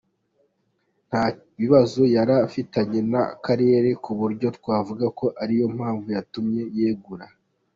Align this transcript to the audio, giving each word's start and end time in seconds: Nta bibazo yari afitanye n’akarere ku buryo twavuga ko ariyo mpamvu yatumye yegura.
Nta 1.09 1.23
bibazo 1.59 2.01
yari 2.15 2.33
afitanye 2.47 2.99
n’akarere 3.11 3.89
ku 4.03 4.11
buryo 4.19 4.47
twavuga 4.57 5.05
ko 5.19 5.25
ariyo 5.41 5.65
mpamvu 5.75 6.07
yatumye 6.15 6.63
yegura. 6.79 7.25